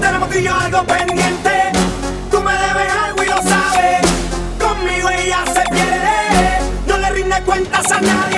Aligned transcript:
Tenemos 0.00 0.28
que 0.28 0.42
yo 0.42 0.54
algo 0.54 0.84
pendiente. 0.84 1.72
Tú 2.30 2.42
me 2.42 2.52
debes 2.52 2.92
algo 3.04 3.22
y 3.22 3.26
lo 3.26 3.42
sabes. 3.42 4.02
Conmigo 4.60 5.08
ella 5.08 5.38
se 5.46 5.62
pierde. 5.70 6.58
No 6.86 6.98
le 6.98 7.10
rinde 7.10 7.40
cuentas 7.46 7.90
a 7.92 8.00
nadie. 8.00 8.31